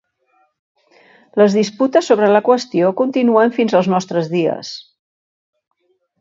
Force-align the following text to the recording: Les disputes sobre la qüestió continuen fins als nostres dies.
Les 1.41 1.57
disputes 1.57 2.09
sobre 2.11 2.29
la 2.35 2.41
qüestió 2.47 2.89
continuen 3.03 3.53
fins 3.59 3.77
als 3.81 3.91
nostres 3.95 4.33
dies. 4.33 4.73